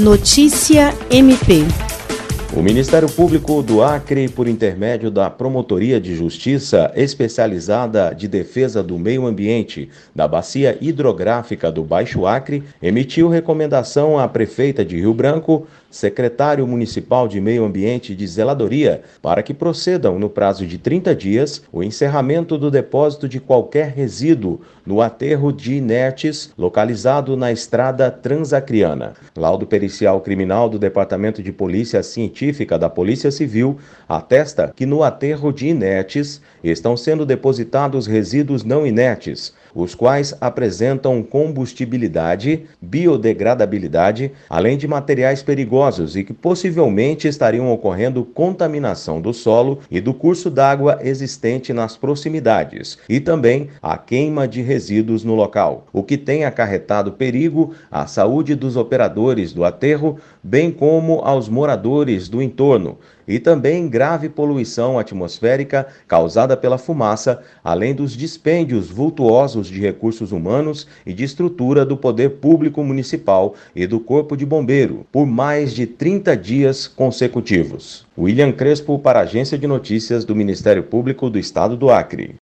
[0.00, 1.89] Notícia MP.
[2.56, 8.98] O Ministério Público do Acre, por intermédio da Promotoria de Justiça Especializada de Defesa do
[8.98, 15.64] Meio Ambiente da Bacia Hidrográfica do Baixo Acre, emitiu recomendação à prefeita de Rio Branco,
[15.88, 21.62] secretário municipal de Meio Ambiente de Zeladoria, para que procedam, no prazo de 30 dias,
[21.72, 29.14] o encerramento do depósito de qualquer resíduo no aterro de inertes localizado na estrada transacriana.
[29.36, 33.76] Laudo pericial criminal do Departamento de Polícia Científica científica da Polícia Civil
[34.08, 41.22] atesta que no aterro de inertes estão sendo depositados resíduos não inertes, os quais apresentam
[41.22, 50.00] combustibilidade, biodegradabilidade, além de materiais perigosos e que possivelmente estariam ocorrendo contaminação do solo e
[50.00, 56.02] do curso d'água existente nas proximidades, e também a queima de resíduos no local, o
[56.02, 62.40] que tem acarretado perigo à saúde dos operadores do aterro, bem como aos moradores do
[62.40, 62.96] entorno,
[63.28, 70.86] e também grave poluição atmosférica causada pela fumaça, além dos dispêndios vultuosos de recursos humanos
[71.04, 75.86] e de estrutura do poder público municipal e do Corpo de Bombeiro, por mais de
[75.86, 78.06] 30 dias consecutivos.
[78.16, 82.36] William Crespo para a Agência de Notícias do Ministério Público do Estado do Acre.